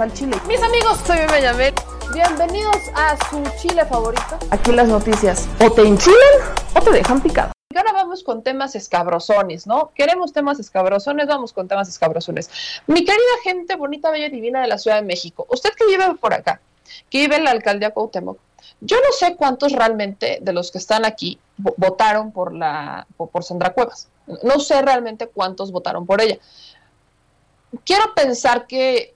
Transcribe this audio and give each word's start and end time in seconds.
al 0.00 0.12
chile. 0.12 0.36
Mis 0.46 0.62
amigos, 0.62 0.98
soy 1.06 1.18
Benjamín. 1.30 1.74
Bienvenidos 2.14 2.76
a 2.94 3.16
su 3.28 3.42
chile 3.60 3.84
favorito. 3.84 4.38
Aquí 4.50 4.70
las 4.72 4.88
noticias 4.88 5.48
o 5.60 5.70
te 5.72 5.82
enchilan 5.82 6.16
o 6.74 6.80
te 6.80 6.90
dejan 6.92 7.20
picado. 7.20 7.52
Y 7.70 7.76
ahora 7.76 7.92
vamos 7.92 8.22
con 8.22 8.42
temas 8.42 8.76
escabrosones, 8.76 9.66
¿no? 9.66 9.90
Queremos 9.94 10.32
temas 10.32 10.60
escabrosones, 10.60 11.26
vamos 11.26 11.52
con 11.52 11.66
temas 11.66 11.88
escabrosones. 11.88 12.48
Mi 12.86 13.04
querida 13.04 13.22
gente 13.42 13.76
bonita, 13.76 14.10
bella 14.10 14.26
y 14.26 14.30
divina 14.30 14.60
de 14.62 14.68
la 14.68 14.78
Ciudad 14.78 14.96
de 14.96 15.06
México, 15.06 15.46
usted 15.50 15.70
que 15.76 15.86
vive 15.86 16.14
por 16.14 16.32
acá, 16.32 16.60
que 17.10 17.18
vive 17.18 17.36
en 17.36 17.44
la 17.44 17.50
alcaldía 17.50 17.90
Cuauhtémoc, 17.90 18.38
yo 18.80 18.96
no 18.96 19.12
sé 19.12 19.36
cuántos 19.36 19.72
realmente 19.72 20.38
de 20.40 20.52
los 20.52 20.70
que 20.70 20.78
están 20.78 21.04
aquí 21.04 21.38
votaron 21.56 22.30
por 22.30 22.54
la 22.54 23.06
por 23.16 23.42
Sandra 23.42 23.72
Cuevas. 23.72 24.08
No 24.44 24.60
sé 24.60 24.80
realmente 24.82 25.26
cuántos 25.26 25.72
votaron 25.72 26.06
por 26.06 26.20
ella. 26.20 26.38
Quiero 27.84 28.14
pensar 28.14 28.66
que 28.66 29.14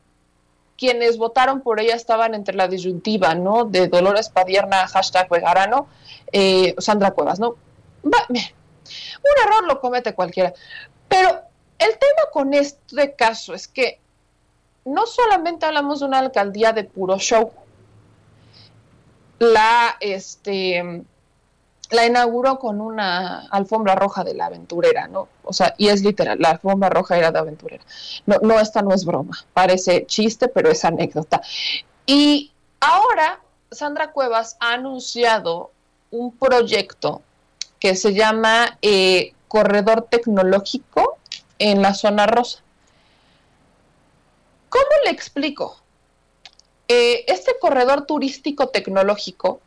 quienes 0.77 1.17
votaron 1.17 1.61
por 1.61 1.81
ella 1.81 1.95
estaban 1.95 2.35
entre 2.35 2.55
la 2.55 2.69
disyuntiva, 2.69 3.35
¿no? 3.35 3.65
De 3.65 3.89
Dolores 3.89 4.29
Padierna, 4.29 4.87
hashtag 4.89 5.29
Vegarano, 5.29 5.87
eh, 6.33 6.75
Sandra 6.79 7.13
Cuevas, 7.13 7.39
¿no? 7.39 7.57
un 8.05 9.47
error 9.47 9.65
lo 9.67 9.81
comete 9.81 10.15
cualquiera. 10.15 10.53
Pero 11.09 11.41
el 11.79 11.91
tema 11.91 12.31
con 12.33 12.55
este 12.55 13.15
caso 13.15 13.55
es 13.55 13.69
que 13.69 14.01
no 14.85 15.07
solamente 15.07 15.67
hablamos 15.67 16.01
de 16.01 16.07
una 16.07 16.19
alcaldía 16.19 16.73
de 16.73 16.85
puro 16.85 17.19
show, 17.19 17.53
la, 19.39 19.97
este, 20.01 21.05
la 21.93 22.07
inauguró 22.07 22.59
con 22.59 22.81
una 22.81 23.47
alfombra 23.51 23.95
roja 23.95 24.25
de 24.25 24.35
la 24.35 24.47
aventurera, 24.47 25.09
¿no? 25.09 25.29
O 25.45 25.53
sea, 25.53 25.75
y 25.79 25.89
es 25.89 26.03
literal, 26.03 26.39
la 26.41 26.51
alfombra 26.51 26.89
roja 26.89 27.17
era 27.17 27.31
de 27.31 27.39
aventurera. 27.39 27.85
No, 28.27 28.39
no, 28.43 28.59
esta 28.59 28.83
no 28.83 28.95
es 28.95 29.05
broma, 29.05 29.37
parece 29.53 30.07
chiste, 30.07 30.49
pero 30.49 30.71
es 30.71 30.85
anécdota. 30.85 31.43
Y 32.07 32.53
ahora 32.81 33.41
Sandra 33.71 34.13
Cuevas 34.13 34.57
ha 34.61 34.75
anunciado 34.75 35.71
un 36.11 36.37
proyecto 36.37 37.23
que 37.79 37.95
se 37.97 38.15
llama 38.15 38.79
eh, 38.83 39.33
Corredor 39.49 40.07
Tecnológico 40.09 41.19
en 41.59 41.83
la 41.83 41.95
zona 41.95 42.27
rosa. 42.27 42.61
¿Cómo 44.69 44.87
le 45.05 45.11
explico? 45.11 45.77
Eh, 46.89 47.25
este 47.29 47.53
corredor 47.61 48.07
turístico 48.07 48.69
tecnológico 48.69 49.61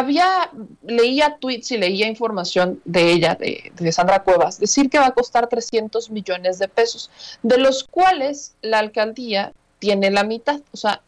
había, 0.00 0.50
leía 0.82 1.36
tweets 1.38 1.70
y 1.72 1.78
leía 1.78 2.08
información 2.08 2.80
de 2.84 3.12
ella, 3.12 3.34
de, 3.34 3.72
de, 3.74 3.92
Sandra 3.92 4.22
Cuevas, 4.22 4.58
decir 4.58 4.90
que 4.90 4.98
va 4.98 5.06
a 5.06 5.12
costar 5.12 5.48
300 5.48 6.10
millones 6.10 6.58
de 6.58 6.68
pesos, 6.68 7.10
de 7.42 7.58
los 7.58 7.84
cuales 7.84 8.54
la 8.62 8.78
alcaldía 8.78 9.52
tiene 9.78 10.10
la 10.10 10.24
mitad, 10.24 10.60
o 10.72 10.76
sea, 10.76 11.02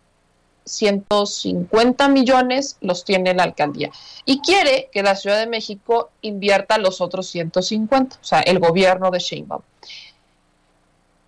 150 0.65 2.09
millones 2.09 2.77
los 2.81 3.05
tiene 3.05 3.35
la 3.35 3.43
alcaldía 3.43 3.91
y 4.25 4.41
quiere 4.41 4.89
que 4.93 5.03
la 5.03 5.17
Ciudad 5.17 5.39
de 5.39 5.47
México 5.47 6.11
invierta 6.21 6.79
los 6.79 7.01
otros 7.01 7.27
150, 7.29 8.17
o 8.21 8.25
sea, 8.25 8.41
el 8.41 8.59
gobierno 8.59 9.11
de 9.11 9.19
Sheinbaum. 9.19 9.63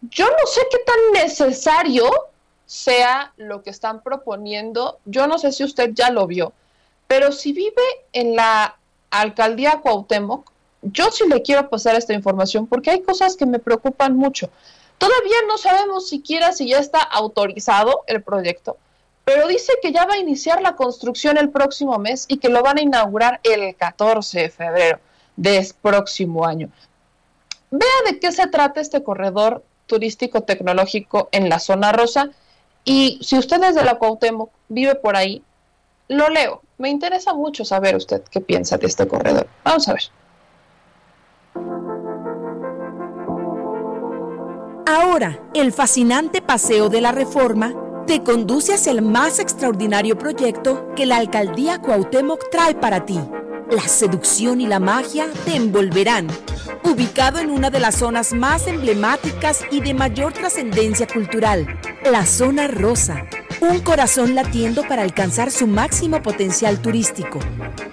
Yo 0.02 0.26
no 0.26 0.46
sé 0.46 0.60
qué 0.70 0.78
tan 0.78 1.24
necesario 1.24 2.10
sea 2.66 3.32
lo 3.36 3.62
que 3.62 3.70
están 3.70 4.02
proponiendo, 4.02 4.98
yo 5.04 5.26
no 5.26 5.38
sé 5.38 5.52
si 5.52 5.64
usted 5.64 5.90
ya 5.94 6.10
lo 6.10 6.26
vio, 6.26 6.52
pero 7.06 7.32
si 7.32 7.52
vive 7.52 7.82
en 8.12 8.36
la 8.36 8.76
alcaldía 9.10 9.80
Cuauhtémoc, 9.82 10.50
yo 10.82 11.10
sí 11.10 11.24
le 11.28 11.42
quiero 11.42 11.70
pasar 11.70 11.94
esta 11.96 12.12
información 12.12 12.66
porque 12.66 12.90
hay 12.90 13.02
cosas 13.02 13.36
que 13.36 13.46
me 13.46 13.58
preocupan 13.58 14.16
mucho. 14.16 14.50
Todavía 14.98 15.36
no 15.48 15.58
sabemos 15.58 16.08
siquiera 16.08 16.52
si 16.52 16.68
ya 16.68 16.78
está 16.78 17.00
autorizado 17.00 18.02
el 18.06 18.22
proyecto, 18.22 18.76
pero 19.24 19.48
dice 19.48 19.72
que 19.82 19.92
ya 19.92 20.04
va 20.06 20.14
a 20.14 20.18
iniciar 20.18 20.60
la 20.62 20.76
construcción 20.76 21.38
el 21.38 21.50
próximo 21.50 21.98
mes 21.98 22.26
y 22.28 22.36
que 22.38 22.48
lo 22.48 22.62
van 22.62 22.78
a 22.78 22.82
inaugurar 22.82 23.40
el 23.42 23.74
14 23.74 24.40
de 24.40 24.50
febrero 24.50 25.00
del 25.36 25.66
próximo 25.80 26.44
año. 26.44 26.70
Vea 27.70 27.88
de 28.06 28.20
qué 28.20 28.30
se 28.30 28.46
trata 28.46 28.80
este 28.80 29.02
corredor 29.02 29.64
turístico 29.86 30.42
tecnológico 30.42 31.28
en 31.32 31.48
la 31.48 31.58
zona 31.58 31.92
rosa 31.92 32.30
y 32.84 33.18
si 33.22 33.38
usted 33.38 33.62
es 33.64 33.74
de 33.74 33.84
la 33.84 33.96
Cuauhtémoc 33.96 34.50
vive 34.68 34.94
por 34.94 35.16
ahí, 35.16 35.42
lo 36.08 36.28
leo. 36.28 36.62
Me 36.78 36.88
interesa 36.88 37.34
mucho 37.34 37.64
saber 37.64 37.96
usted 37.96 38.22
qué 38.30 38.40
piensa 38.40 38.76
de 38.78 38.86
este 38.86 39.06
corredor. 39.06 39.46
Vamos 39.64 39.88
a 39.88 39.94
ver. 39.94 40.02
Ahora, 44.86 45.40
el 45.54 45.72
fascinante 45.72 46.42
paseo 46.42 46.88
de 46.88 47.00
la 47.00 47.12
reforma 47.12 47.74
te 48.06 48.22
conduce 48.22 48.74
hacia 48.74 48.92
el 48.92 49.00
más 49.00 49.38
extraordinario 49.38 50.18
proyecto 50.18 50.92
que 50.94 51.06
la 51.06 51.16
alcaldía 51.16 51.80
Cuauhtémoc 51.80 52.50
trae 52.50 52.74
para 52.74 53.06
ti. 53.06 53.18
La 53.70 53.88
seducción 53.88 54.60
y 54.60 54.66
la 54.66 54.80
magia 54.80 55.26
te 55.46 55.56
envolverán. 55.56 56.28
Ubicado 56.82 57.38
en 57.38 57.50
una 57.50 57.70
de 57.70 57.80
las 57.80 57.94
zonas 57.94 58.34
más 58.34 58.66
emblemáticas 58.66 59.62
y 59.70 59.80
de 59.80 59.94
mayor 59.94 60.34
trascendencia 60.34 61.06
cultural, 61.06 61.66
la 62.04 62.26
zona 62.26 62.68
rosa, 62.68 63.24
un 63.64 63.80
corazón 63.80 64.34
latiendo 64.34 64.82
para 64.86 65.02
alcanzar 65.02 65.50
su 65.50 65.66
máximo 65.66 66.22
potencial 66.22 66.80
turístico. 66.80 67.40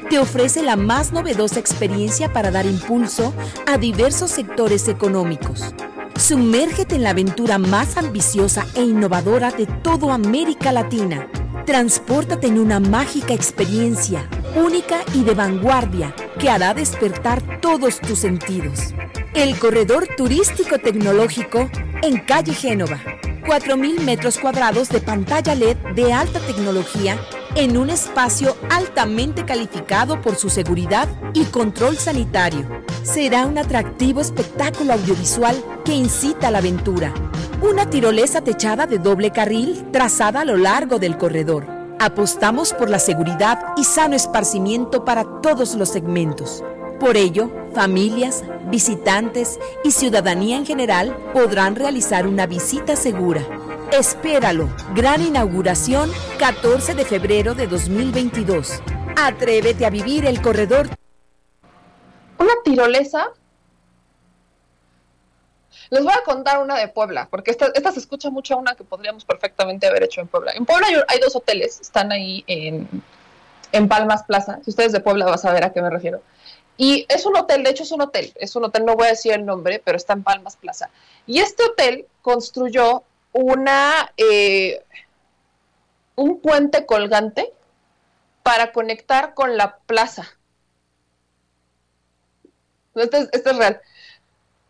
Te 0.10 0.20
ofrece 0.20 0.62
la 0.62 0.76
más 0.76 1.12
novedosa 1.12 1.60
experiencia 1.60 2.32
para 2.32 2.52
dar 2.52 2.66
impulso 2.66 3.34
a 3.66 3.78
diversos 3.78 4.32
sectores 4.32 4.88
económicos 4.88 5.74
Sumérgete 6.22 6.96
en 6.96 7.04
la 7.04 7.10
aventura 7.10 7.58
más 7.58 7.98
ambiciosa 7.98 8.68
e 8.76 8.84
innovadora 8.84 9.50
de 9.50 9.66
toda 9.66 10.14
América 10.14 10.72
Latina. 10.72 11.28
Transpórtate 11.66 12.46
en 12.46 12.60
una 12.60 12.80
mágica 12.80 13.34
experiencia, 13.34 14.30
única 14.56 15.00
y 15.16 15.24
de 15.24 15.34
vanguardia, 15.34 16.14
que 16.38 16.50
hará 16.50 16.76
despertar 16.76 17.60
todos 17.60 18.00
tus 18.00 18.20
sentidos. 18.20 18.94
El 19.34 19.58
Corredor 19.58 20.08
Turístico 20.16 20.78
Tecnológico 20.78 21.70
en 22.04 22.20
Calle 22.20 22.54
Génova. 22.54 23.00
4.000 23.52 24.00
metros 24.00 24.38
cuadrados 24.38 24.88
de 24.88 25.02
pantalla 25.02 25.54
LED 25.56 25.76
de 25.94 26.14
alta 26.14 26.40
tecnología 26.40 27.18
en 27.56 27.76
un 27.76 27.90
espacio 27.90 28.56
altamente 28.70 29.44
calificado 29.44 30.22
por 30.22 30.38
su 30.38 30.50
seguridad 30.50 31.10
y 31.34 31.44
control 31.44 31.98
sanitario. 31.98 32.66
Será 33.04 33.46
un 33.46 33.58
atractivo 33.58 34.22
espectáculo 34.22 34.94
audiovisual 34.94 35.62
que 35.84 35.92
incita 35.92 36.48
a 36.48 36.52
la 36.52 36.60
aventura. 36.60 37.14
Una 37.62 37.90
tirolesa 37.90 38.40
techada 38.40 38.88
de 38.88 39.00
doble 39.00 39.32
carril 39.32 39.86
trazada 39.92 40.40
a 40.40 40.46
lo 40.46 40.56
largo 40.56 40.98
del 40.98 41.18
corredor. 41.18 41.68
Apostamos 42.00 42.72
por 42.72 42.90
la 42.90 43.00
seguridad 43.00 43.60
y 43.76 43.84
sano 43.84 44.16
esparcimiento 44.16 45.04
para 45.04 45.26
todos 45.42 45.76
los 45.76 45.90
segmentos. 45.90 46.64
Por 47.02 47.18
ello, 47.18 47.52
familias, 47.74 48.46
visitantes 48.68 49.60
y 49.84 49.92
ciudadanía 49.92 50.56
en 50.56 50.66
general 50.66 51.14
podrán 51.34 51.76
realizar 51.76 52.26
una 52.26 52.46
visita 52.46 52.96
segura 52.96 53.46
Espéralo. 53.92 54.70
Gran 54.96 55.22
inauguración 55.22 56.10
14 56.40 56.96
de 56.96 57.04
febrero 57.04 57.56
de 57.56 57.68
2022. 57.68 58.82
Atrévete 59.18 59.86
a 59.86 59.90
vivir 59.90 60.26
el 60.26 60.42
corredor. 60.42 60.88
Una 62.38 62.54
tirolesa. 62.64 63.32
Les 65.90 66.02
voy 66.02 66.14
a 66.14 66.24
contar 66.24 66.64
una 66.64 66.78
de 66.78 66.88
Puebla, 66.88 67.28
porque 67.30 67.52
esta, 67.52 67.92
se 67.92 68.00
escucha 68.00 68.30
mucho 68.30 68.54
a 68.54 68.58
una 68.58 68.76
que 68.76 68.86
podríamos 68.86 69.26
perfectamente 69.26 69.88
haber 69.88 70.04
hecho 70.04 70.22
en 70.22 70.30
Puebla. 70.30 70.54
En 70.54 70.66
Puebla 70.66 70.88
hay, 71.10 71.20
dos 71.20 71.36
hoteles, 71.36 71.82
están 71.82 72.14
ahí 72.14 72.46
en, 72.48 72.88
en 73.74 73.90
Palmas 73.90 74.24
Plaza. 74.24 74.60
Si 74.64 74.70
ustedes 74.70 74.94
de 74.94 75.02
Puebla 75.02 75.26
van 75.26 75.34
a 75.34 75.38
saber 75.38 75.66
a 75.66 75.74
qué 75.74 75.82
me 75.82 75.90
refiero. 75.90 76.22
Y 76.84 77.06
es 77.10 77.28
un 77.28 77.38
hotel, 77.38 77.62
de 77.62 77.70
hecho 77.70 77.84
es 77.84 77.92
un 77.92 78.02
hotel, 78.02 78.34
es 78.38 78.56
un 78.56 78.64
hotel, 78.64 78.86
no 78.86 78.96
voy 78.96 79.06
a 79.06 79.12
decir 79.12 79.34
el 79.34 79.46
nombre, 79.46 79.80
pero 79.86 79.98
está 79.98 80.14
en 80.14 80.24
Palmas 80.24 80.56
Plaza. 80.56 80.90
Y 81.28 81.38
este 81.38 81.64
hotel 81.64 82.08
construyó 82.24 83.04
una, 83.34 84.12
eh, 84.18 84.84
un 86.16 86.42
puente 86.42 86.88
colgante 86.88 87.54
para 88.42 88.72
conectar 88.72 89.36
con 89.36 89.58
la 89.58 89.78
plaza. 89.78 90.28
Este 92.96 93.18
es, 93.20 93.30
este 93.32 93.52
es 93.52 93.58
real. 93.58 93.80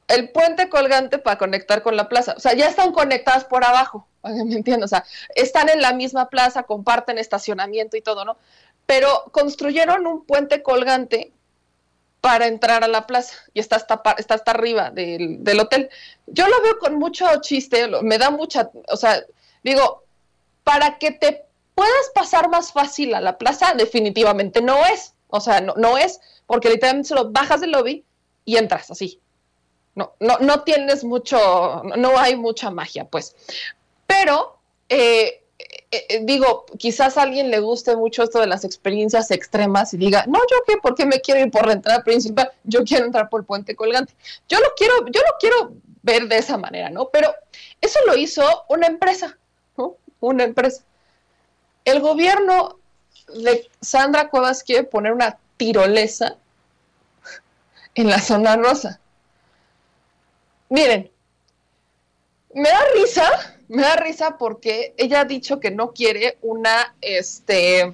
El 0.09 0.31
puente 0.31 0.67
colgante 0.67 1.17
para 1.17 1.37
conectar 1.37 1.81
con 1.81 1.95
la 1.95 2.09
plaza. 2.09 2.33
O 2.35 2.41
sea, 2.41 2.51
ya 2.55 2.67
están 2.67 2.91
conectadas 2.91 3.45
por 3.45 3.63
abajo, 3.63 4.05
¿me 4.23 4.53
entiendo? 4.53 4.83
O 4.83 4.89
sea, 4.89 5.05
están 5.33 5.69
en 5.69 5.81
la 5.81 5.93
misma 5.93 6.27
plaza, 6.27 6.63
comparten 6.63 7.17
estacionamiento 7.17 7.95
y 7.95 8.01
todo, 8.01 8.25
¿no? 8.25 8.35
Pero 8.85 9.29
construyeron 9.31 10.05
un 10.07 10.25
puente 10.25 10.61
colgante 10.61 11.31
para 12.21 12.45
entrar 12.45 12.83
a 12.83 12.87
la 12.87 13.07
plaza 13.07 13.33
y 13.53 13.59
está 13.59 13.75
hasta, 13.75 13.95
hasta 13.95 14.51
arriba 14.51 14.91
del, 14.91 15.43
del, 15.43 15.59
hotel. 15.59 15.89
Yo 16.27 16.47
lo 16.47 16.61
veo 16.61 16.77
con 16.77 16.95
mucho 16.95 17.25
chiste, 17.41 17.89
me 18.03 18.19
da 18.19 18.29
mucha, 18.29 18.69
o 18.87 18.95
sea, 18.95 19.23
digo, 19.63 20.03
para 20.63 20.99
que 20.99 21.11
te 21.11 21.43
puedas 21.73 22.11
pasar 22.13 22.47
más 22.49 22.71
fácil 22.71 23.15
a 23.15 23.21
la 23.21 23.39
plaza, 23.39 23.73
definitivamente 23.73 24.61
no 24.61 24.85
es, 24.85 25.15
o 25.29 25.41
sea, 25.41 25.61
no, 25.61 25.73
no 25.77 25.97
es, 25.97 26.21
porque 26.45 26.69
literalmente 26.69 27.09
solo 27.09 27.31
bajas 27.31 27.61
del 27.61 27.71
lobby 27.71 28.05
y 28.45 28.57
entras 28.57 28.91
así. 28.91 29.19
No, 29.95 30.13
no, 30.19 30.37
no 30.39 30.61
tienes 30.61 31.03
mucho, 31.03 31.81
no 31.97 32.17
hay 32.17 32.37
mucha 32.37 32.69
magia, 32.69 33.05
pues. 33.05 33.35
Pero 34.07 34.57
eh, 34.87 35.40
eh, 35.91 36.05
eh, 36.09 36.19
digo, 36.23 36.65
quizás 36.77 37.17
a 37.17 37.23
alguien 37.23 37.51
le 37.51 37.59
guste 37.59 37.95
mucho 37.95 38.23
esto 38.23 38.39
de 38.39 38.47
las 38.47 38.63
experiencias 38.63 39.31
extremas 39.31 39.93
y 39.93 39.97
diga, 39.97 40.25
no, 40.27 40.39
yo 40.49 40.57
qué, 40.65 40.77
¿por 40.77 40.95
qué 40.95 41.05
me 41.05 41.21
quiero 41.21 41.41
ir 41.41 41.51
por 41.51 41.65
la 41.67 41.73
entrada 41.73 42.03
principal? 42.03 42.51
Yo 42.63 42.83
quiero 42.83 43.05
entrar 43.05 43.29
por 43.29 43.41
el 43.41 43.45
puente 43.45 43.75
colgante. 43.75 44.13
Yo 44.47 44.59
lo 44.59 44.73
quiero, 44.75 45.05
yo 45.07 45.21
lo 45.21 45.37
quiero 45.39 45.73
ver 46.01 46.27
de 46.27 46.37
esa 46.37 46.57
manera, 46.57 46.89
¿no? 46.89 47.09
Pero 47.09 47.33
eso 47.79 47.99
lo 48.05 48.15
hizo 48.15 48.43
una 48.69 48.87
empresa, 48.87 49.37
¿no? 49.77 49.95
Una 50.19 50.43
empresa. 50.43 50.83
El 51.85 51.99
gobierno 51.99 52.79
de 53.27 53.69
Sandra 53.81 54.29
Cuevas 54.29 54.63
quiere 54.63 54.83
poner 54.83 55.13
una 55.13 55.37
tirolesa 55.57 56.37
en 57.95 58.09
la 58.09 58.19
zona 58.19 58.55
rosa. 58.55 58.99
Miren, 60.69 61.11
me 62.53 62.69
da 62.69 62.79
risa, 62.95 63.57
me 63.71 63.83
da 63.83 63.95
risa 63.95 64.37
porque 64.37 64.93
ella 64.97 65.21
ha 65.21 65.25
dicho 65.25 65.61
que 65.61 65.71
no 65.71 65.91
quiere 65.93 66.37
una, 66.41 66.93
este, 66.99 67.93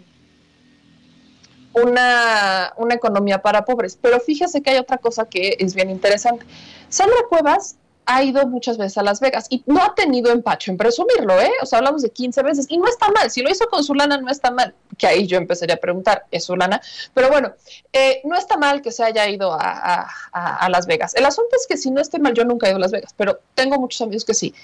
una, 1.74 2.74
una 2.77 2.95
economía 2.95 3.44
para 3.44 3.63
pobres. 3.63 3.97
Pero 4.01 4.19
fíjese 4.19 4.63
que 4.63 4.71
hay 4.71 4.77
otra 4.77 4.97
cosa 4.97 5.25
que 5.29 5.56
es 5.59 5.75
bien 5.75 5.91
interesante. 5.91 6.45
Sandra 6.89 7.18
Cuevas 7.29 7.77
ha 8.07 8.24
ido 8.24 8.48
muchas 8.48 8.77
veces 8.77 8.98
a 8.98 9.04
Las 9.04 9.19
Vegas 9.19 9.48
y 9.50 9.63
no 9.65 9.83
ha 9.83 9.94
tenido 9.94 10.31
empacho 10.31 10.71
en 10.71 10.77
presumirlo, 10.77 11.39
¿eh? 11.42 11.51
O 11.62 11.65
sea, 11.65 11.80
hablamos 11.80 12.01
de 12.01 12.09
15 12.09 12.42
veces 12.42 12.65
y 12.69 12.77
no 12.77 12.88
está 12.88 13.12
mal. 13.12 13.30
Si 13.30 13.42
lo 13.42 13.50
hizo 13.50 13.68
con 13.68 13.83
su 13.83 13.94
lana, 13.94 14.18
no 14.18 14.31
está 14.31 14.50
mal. 14.50 14.74
Que 14.98 15.07
ahí 15.07 15.27
yo 15.27 15.38
empezaría 15.38 15.75
a 15.75 15.77
preguntar, 15.77 16.25
¿es 16.31 16.45
su 16.45 16.56
lana? 16.56 16.81
Pero 17.13 17.30
bueno, 17.30 17.54
eh, 17.92 18.21
no 18.24 18.38
está 18.38 18.56
mal 18.56 18.81
que 18.81 18.94
se 18.94 19.04
haya 19.04 19.27
ido 19.27 19.51
a, 19.51 20.07
a, 20.31 20.69
Las 20.69 20.88
Vegas. 20.88 21.15
El 21.15 21.25
asunto 21.25 21.57
es 21.59 21.68
que 21.68 21.75
si 21.75 21.92
no 21.92 22.00
esté 22.00 22.18
mal, 22.18 22.33
yo 22.33 22.45
nunca 22.45 22.68
he 22.68 22.69
ido 22.69 22.77
a 22.77 22.81
Las 22.81 22.92
Vegas, 22.92 23.13
pero 23.15 23.42
tengo 23.54 23.77
muchos 23.77 24.00
amigos 24.01 24.24
que 24.24 24.33
sí. 24.33 24.56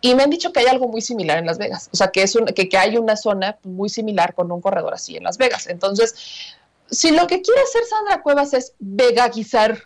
Y 0.00 0.14
me 0.14 0.22
han 0.22 0.30
dicho 0.30 0.52
que 0.52 0.60
hay 0.60 0.66
algo 0.66 0.86
muy 0.86 1.00
similar 1.00 1.38
en 1.38 1.46
Las 1.46 1.58
Vegas. 1.58 1.90
O 1.92 1.96
sea, 1.96 2.08
que, 2.12 2.22
es 2.22 2.36
un, 2.36 2.46
que, 2.46 2.68
que 2.68 2.78
hay 2.78 2.96
una 2.96 3.16
zona 3.16 3.58
muy 3.64 3.88
similar 3.88 4.34
con 4.34 4.52
un 4.52 4.60
corredor 4.60 4.94
así 4.94 5.16
en 5.16 5.24
Las 5.24 5.36
Vegas. 5.36 5.66
Entonces, 5.66 6.54
si 6.90 7.10
lo 7.10 7.26
que 7.26 7.42
quiere 7.42 7.60
hacer 7.60 7.82
Sandra 7.86 8.22
Cuevas 8.22 8.54
es 8.54 8.74
vegaguizar 8.78 9.82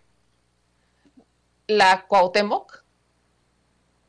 la 1.69 2.07
Cuauhtémoc, 2.07 2.85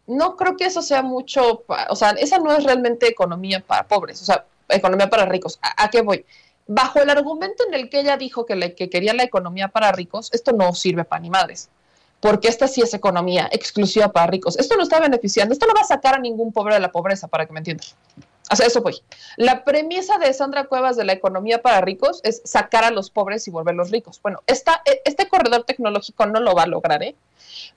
no 0.09 0.35
creo 0.35 0.57
que 0.57 0.65
eso 0.65 0.81
sea 0.81 1.03
mucho, 1.03 1.63
o 1.89 1.95
sea, 1.95 2.09
esa 2.11 2.39
no 2.39 2.51
es 2.51 2.63
realmente 2.63 3.07
economía 3.07 3.63
para 3.65 3.87
pobres, 3.87 4.19
o 4.23 4.25
sea, 4.25 4.45
economía 4.67 5.07
para 5.07 5.25
ricos. 5.25 5.59
¿A, 5.61 5.89
qué 5.91 6.01
voy? 6.01 6.25
Bajo 6.65 6.99
el 6.99 7.11
argumento 7.11 7.63
en 7.67 7.75
el 7.75 7.89
que 7.89 7.99
ella 7.99 8.17
dijo 8.17 8.43
que, 8.43 8.73
que 8.75 8.89
quería 8.89 9.13
la 9.13 9.23
economía 9.23 9.67
para 9.67 9.91
ricos, 9.91 10.29
esto 10.33 10.51
no 10.51 10.73
sirve 10.73 11.03
para 11.03 11.21
ni 11.21 11.29
madres, 11.29 11.69
porque 12.19 12.47
esta 12.47 12.67
sí 12.67 12.81
es 12.81 12.93
economía 12.95 13.49
exclusiva 13.51 14.11
para 14.11 14.25
ricos. 14.27 14.57
Esto 14.57 14.75
no 14.75 14.83
está 14.83 14.99
beneficiando, 14.99 15.53
esto 15.53 15.67
no 15.67 15.75
va 15.75 15.81
a 15.81 15.85
sacar 15.85 16.15
a 16.15 16.19
ningún 16.19 16.51
pobre 16.51 16.73
de 16.73 16.79
la 16.79 16.91
pobreza, 16.91 17.27
para 17.27 17.45
que 17.45 17.53
me 17.53 17.59
entiendan. 17.59 17.87
O 18.51 18.55
sea, 18.55 18.65
eso 18.65 18.81
voy. 18.81 19.01
La 19.37 19.63
premisa 19.63 20.17
de 20.17 20.33
Sandra 20.33 20.65
Cuevas 20.65 20.97
de 20.97 21.03
la 21.03 21.13
economía 21.13 21.61
para 21.61 21.81
ricos 21.81 22.19
es 22.23 22.41
sacar 22.45 22.83
a 22.83 22.91
los 22.91 23.11
pobres 23.11 23.47
y 23.47 23.51
volverlos 23.51 23.91
ricos. 23.91 24.19
Bueno, 24.21 24.41
esta, 24.47 24.81
e, 24.85 25.01
este 25.05 25.27
corredor 25.27 25.65
tecnológico 25.65 26.25
no 26.25 26.39
lo 26.39 26.55
va 26.55 26.63
a 26.63 26.67
lograr, 26.67 27.03
¿eh? 27.03 27.15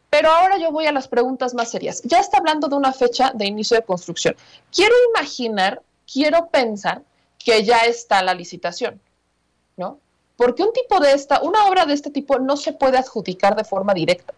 Pero 0.09 0.31
ahora 0.31 0.59
yo 0.59 0.71
voy 0.71 0.87
a 0.87 0.93
las 0.93 1.09
preguntas 1.09 1.55
más 1.55 1.71
serias. 1.71 2.03
Ya 2.05 2.21
está 2.21 2.39
hablando 2.39 2.69
de 2.69 2.77
una 2.77 2.93
fecha 2.93 3.33
de 3.35 3.47
inicio 3.47 3.77
de 3.77 3.83
construcción. 3.83 4.37
Quiero 4.75 4.95
imaginar, 5.11 5.83
quiero 6.11 6.49
pensar 6.49 7.03
que 7.39 7.65
ya 7.65 7.81
está 7.81 8.23
la 8.23 8.35
licitación, 8.35 9.01
¿no? 9.77 9.99
Porque 10.37 10.63
un 10.63 10.73
tipo 10.73 11.01
de 11.01 11.13
esta, 11.13 11.43
una 11.43 11.67
obra 11.67 11.87
de 11.87 11.95
este 11.95 12.11
tipo 12.11 12.39
no 12.39 12.57
se 12.57 12.73
puede 12.73 12.99
adjudicar 12.99 13.57
de 13.57 13.65
forma 13.65 13.95
directa. 13.95 14.33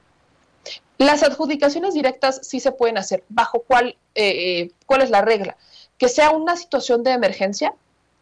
Las 0.99 1.23
adjudicaciones 1.23 1.95
directas 1.95 2.41
sí 2.43 2.61
se 2.61 2.73
pueden 2.73 2.99
hacer. 2.99 3.25
¿Bajo 3.29 3.61
cuál, 3.61 3.97
eh, 4.15 4.61
eh, 4.61 4.71
cuál 4.87 5.03
es 5.03 5.11
la 5.11 5.23
regla? 5.23 5.57
Que 5.99 6.08
sea 6.08 6.31
una 6.31 6.56
situación 6.56 7.02
de 7.02 7.12
emergencia, 7.12 7.75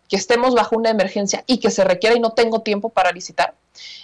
que 0.08 0.16
estemos 0.16 0.54
bajo 0.54 0.76
una 0.76 0.90
emergencia 0.90 1.42
y 1.46 1.58
que 1.58 1.70
se 1.70 1.84
requiera 1.84 2.16
y 2.16 2.20
no 2.20 2.32
tengo 2.32 2.60
tiempo 2.60 2.90
para 2.90 3.12
licitar. 3.12 3.54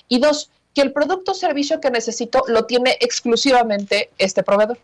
Y 0.09 0.21
dos, 0.21 0.51
que 0.75 0.81
el 0.81 0.93
producto 0.93 1.33
o 1.33 1.35
servicio 1.35 1.81
que 1.81 1.91
necesito 1.91 2.45
lo 2.47 2.65
tiene 2.65 2.97
exclusivamente 3.01 4.11
este 4.17 4.43
proveedor, 4.43 4.79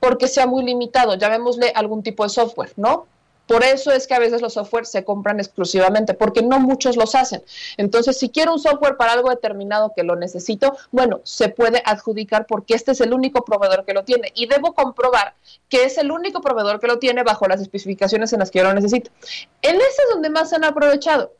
porque 0.00 0.28
sea 0.28 0.46
muy 0.46 0.64
limitado, 0.64 1.14
llamémosle 1.14 1.72
algún 1.74 2.02
tipo 2.02 2.22
de 2.22 2.28
software, 2.28 2.72
¿no? 2.76 3.06
Por 3.48 3.64
eso 3.64 3.90
es 3.90 4.06
que 4.06 4.14
a 4.14 4.18
veces 4.18 4.42
los 4.42 4.52
softwares 4.52 4.90
se 4.90 5.04
compran 5.04 5.40
exclusivamente, 5.40 6.12
porque 6.12 6.42
no 6.42 6.60
muchos 6.60 6.96
los 6.96 7.14
hacen. 7.14 7.42
Entonces, 7.78 8.18
si 8.18 8.28
quiero 8.28 8.52
un 8.52 8.58
software 8.58 8.98
para 8.98 9.12
algo 9.12 9.30
determinado 9.30 9.92
que 9.96 10.02
lo 10.02 10.16
necesito, 10.16 10.76
bueno, 10.92 11.20
se 11.24 11.48
puede 11.48 11.82
adjudicar 11.84 12.46
porque 12.46 12.74
este 12.74 12.92
es 12.92 13.00
el 13.00 13.14
único 13.14 13.44
proveedor 13.44 13.86
que 13.86 13.94
lo 13.94 14.04
tiene. 14.04 14.32
Y 14.34 14.46
debo 14.46 14.74
comprobar 14.74 15.34
que 15.70 15.84
es 15.84 15.96
el 15.96 16.10
único 16.10 16.42
proveedor 16.42 16.78
que 16.78 16.86
lo 16.86 16.98
tiene 16.98 17.22
bajo 17.22 17.48
las 17.48 17.62
especificaciones 17.62 18.32
en 18.34 18.40
las 18.40 18.50
que 18.50 18.58
yo 18.58 18.64
lo 18.64 18.74
necesito. 18.74 19.10
En 19.62 19.76
ese 19.76 19.86
es 19.86 20.10
donde 20.12 20.28
más 20.28 20.50
se 20.50 20.56
han 20.56 20.64
aprovechado 20.64 21.32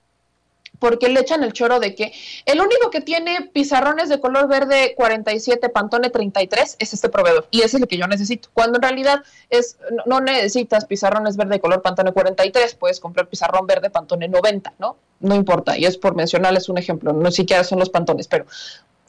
porque 0.78 1.08
le 1.08 1.20
echan 1.20 1.42
el 1.42 1.52
choro 1.52 1.80
de 1.80 1.94
que 1.94 2.12
el 2.44 2.60
único 2.60 2.90
que 2.90 3.00
tiene 3.00 3.50
pizarrones 3.52 4.08
de 4.08 4.20
color 4.20 4.48
verde 4.48 4.94
47, 4.96 5.68
Pantone 5.68 6.10
33 6.10 6.76
es 6.78 6.94
este 6.94 7.08
proveedor 7.08 7.46
y 7.50 7.58
ese 7.58 7.76
es 7.76 7.82
el 7.82 7.88
que 7.88 7.96
yo 7.96 8.06
necesito. 8.06 8.48
Cuando 8.54 8.78
en 8.78 8.82
realidad 8.82 9.22
es 9.50 9.78
no 10.06 10.20
necesitas 10.20 10.84
pizarrones 10.84 11.36
verde 11.36 11.60
color 11.60 11.82
Pantone 11.82 12.12
43, 12.12 12.74
puedes 12.74 13.00
comprar 13.00 13.28
pizarrón 13.28 13.66
verde 13.66 13.90
Pantone 13.90 14.28
90, 14.28 14.74
¿no? 14.78 14.96
No 15.20 15.34
importa, 15.34 15.76
y 15.76 15.84
es 15.84 15.96
por 15.96 16.14
mencionarles 16.14 16.68
un 16.68 16.78
ejemplo, 16.78 17.12
no 17.12 17.30
siquiera 17.30 17.64
son 17.64 17.80
los 17.80 17.90
Pantones, 17.90 18.28
pero 18.28 18.46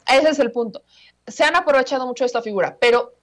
ese 0.08 0.28
es 0.28 0.38
el 0.40 0.50
punto. 0.50 0.82
Se 1.26 1.44
han 1.44 1.54
aprovechado 1.54 2.06
mucho 2.06 2.24
esta 2.24 2.42
figura, 2.42 2.76
pero 2.80 3.14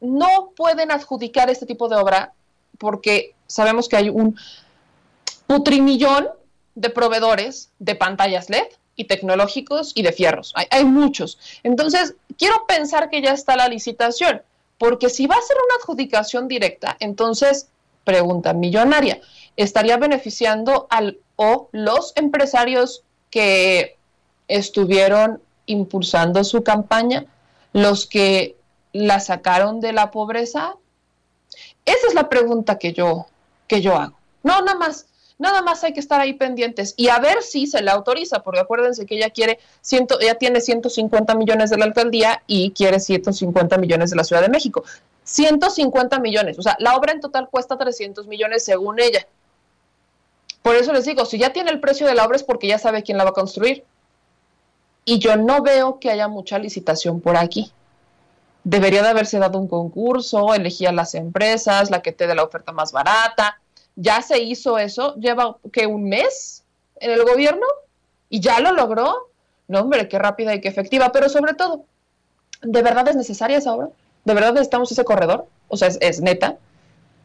no 0.00 0.52
pueden 0.56 0.92
adjudicar 0.92 1.50
este 1.50 1.66
tipo 1.66 1.88
de 1.88 1.96
obra 1.96 2.32
porque 2.78 3.34
sabemos 3.48 3.88
que 3.88 3.96
hay 3.96 4.08
un 4.08 4.38
putrimillón 5.48 6.28
de 6.78 6.90
proveedores 6.90 7.70
de 7.80 7.96
pantallas 7.96 8.48
LED 8.48 8.68
y 8.94 9.04
tecnológicos 9.04 9.92
y 9.96 10.02
de 10.02 10.12
fierros. 10.12 10.54
Hay, 10.70 10.84
muchos. 10.84 11.38
Entonces, 11.64 12.14
quiero 12.36 12.66
pensar 12.66 13.10
que 13.10 13.20
ya 13.20 13.32
está 13.32 13.56
la 13.56 13.68
licitación, 13.68 14.42
porque 14.78 15.10
si 15.10 15.26
va 15.26 15.34
a 15.34 15.42
ser 15.42 15.56
una 15.56 15.74
adjudicación 15.80 16.46
directa, 16.46 16.96
entonces, 17.00 17.68
pregunta 18.04 18.52
millonaria, 18.52 19.20
¿estaría 19.56 19.96
beneficiando 19.96 20.86
al 20.90 21.18
o 21.34 21.68
los 21.72 22.12
empresarios 22.16 23.02
que 23.30 23.96
estuvieron 24.46 25.40
impulsando 25.66 26.42
su 26.44 26.62
campaña, 26.62 27.26
los 27.72 28.06
que 28.06 28.56
la 28.92 29.18
sacaron 29.18 29.80
de 29.80 29.92
la 29.92 30.12
pobreza? 30.12 30.76
Esa 31.84 32.06
es 32.06 32.14
la 32.14 32.28
pregunta 32.28 32.78
que 32.78 32.92
yo, 32.92 33.26
que 33.66 33.80
yo 33.80 33.96
hago. 33.96 34.16
No, 34.44 34.60
nada 34.62 34.78
más. 34.78 35.06
Nada 35.38 35.62
más 35.62 35.84
hay 35.84 35.92
que 35.92 36.00
estar 36.00 36.20
ahí 36.20 36.32
pendientes 36.32 36.94
y 36.96 37.08
a 37.08 37.20
ver 37.20 37.42
si 37.42 37.68
se 37.68 37.80
le 37.80 37.92
autoriza, 37.92 38.42
porque 38.42 38.58
acuérdense 38.58 39.06
que 39.06 39.16
ella 39.16 39.30
quiere, 39.30 39.60
ciento, 39.80 40.20
ella 40.20 40.34
tiene 40.34 40.60
150 40.60 41.34
millones 41.36 41.70
de 41.70 41.78
la 41.78 41.84
alcaldía 41.84 42.42
y 42.48 42.72
quiere 42.72 42.98
150 42.98 43.78
millones 43.78 44.10
de 44.10 44.16
la 44.16 44.24
Ciudad 44.24 44.42
de 44.42 44.48
México. 44.48 44.82
150 45.22 46.18
millones, 46.18 46.58
o 46.58 46.62
sea, 46.62 46.76
la 46.80 46.96
obra 46.96 47.12
en 47.12 47.20
total 47.20 47.48
cuesta 47.50 47.78
300 47.78 48.26
millones 48.26 48.64
según 48.64 48.98
ella. 48.98 49.26
Por 50.62 50.74
eso 50.74 50.92
les 50.92 51.04
digo, 51.04 51.24
si 51.24 51.38
ya 51.38 51.52
tiene 51.52 51.70
el 51.70 51.78
precio 51.78 52.06
de 52.06 52.14
la 52.14 52.26
obra 52.26 52.36
es 52.36 52.42
porque 52.42 52.66
ya 52.66 52.78
sabe 52.78 53.04
quién 53.04 53.16
la 53.16 53.24
va 53.24 53.30
a 53.30 53.34
construir. 53.34 53.84
Y 55.04 55.20
yo 55.20 55.36
no 55.36 55.62
veo 55.62 56.00
que 56.00 56.10
haya 56.10 56.28
mucha 56.28 56.58
licitación 56.58 57.20
por 57.20 57.36
aquí. 57.36 57.72
Debería 58.64 59.02
de 59.02 59.08
haberse 59.08 59.38
dado 59.38 59.58
un 59.58 59.68
concurso, 59.68 60.52
elegir 60.52 60.88
a 60.88 60.92
las 60.92 61.14
empresas, 61.14 61.90
la 61.90 62.02
que 62.02 62.12
te 62.12 62.26
dé 62.26 62.34
la 62.34 62.42
oferta 62.42 62.72
más 62.72 62.92
barata 62.92 63.60
ya 64.00 64.22
se 64.22 64.38
hizo 64.38 64.78
eso, 64.78 65.16
lleva 65.16 65.58
que 65.72 65.86
un 65.86 66.08
mes 66.08 66.62
en 67.00 67.10
el 67.10 67.24
gobierno 67.24 67.66
y 68.28 68.40
ya 68.40 68.60
lo 68.60 68.70
logró. 68.72 69.28
No, 69.66 69.80
hombre, 69.80 70.08
qué 70.08 70.20
rápida 70.20 70.54
y 70.54 70.60
qué 70.60 70.68
efectiva, 70.68 71.10
pero 71.10 71.28
sobre 71.28 71.54
todo, 71.54 71.84
¿de 72.62 72.82
verdad 72.82 73.08
es 73.08 73.16
necesaria 73.16 73.58
esa 73.58 73.74
obra? 73.74 73.88
¿De 74.24 74.34
verdad 74.34 74.52
necesitamos 74.52 74.92
ese 74.92 75.04
corredor? 75.04 75.46
O 75.66 75.76
sea, 75.76 75.88
es, 75.88 76.20
neta. 76.20 76.58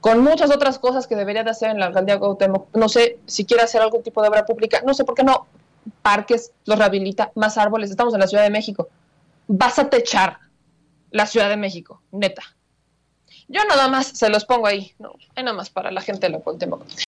Con 0.01 0.21
muchas 0.23 0.49
otras 0.49 0.79
cosas 0.79 1.05
que 1.05 1.15
debería 1.15 1.43
de 1.43 1.51
hacer 1.51 1.69
en 1.69 1.79
la 1.79 1.85
alcaldía 1.85 2.17
Cuauhtémoc. 2.17 2.75
No 2.75 2.89
sé 2.89 3.19
si 3.27 3.45
quiere 3.45 3.63
hacer 3.63 3.81
algún 3.81 4.01
tipo 4.01 4.23
de 4.23 4.29
obra 4.29 4.45
pública. 4.45 4.81
No 4.83 4.95
sé 4.95 5.05
por 5.05 5.15
qué 5.15 5.23
no. 5.23 5.45
Parques, 6.01 6.51
los 6.65 6.77
rehabilita, 6.77 7.31
más 7.35 7.57
árboles. 7.59 7.91
Estamos 7.91 8.15
en 8.15 8.19
la 8.19 8.27
Ciudad 8.27 8.43
de 8.43 8.49
México. 8.49 8.89
Vas 9.47 9.77
a 9.77 9.89
techar 9.89 10.39
la 11.11 11.27
Ciudad 11.27 11.49
de 11.49 11.57
México, 11.57 12.01
neta. 12.11 12.41
Yo 13.47 13.63
nada 13.65 13.87
más 13.87 14.07
se 14.07 14.29
los 14.29 14.45
pongo 14.45 14.67
ahí, 14.67 14.93
no, 14.99 15.13
hay 15.35 15.43
nada 15.43 15.55
más 15.55 15.69
para 15.69 15.91
la 15.91 16.01
gente 16.01 16.27
de 16.27 16.31
la. 16.31 17.05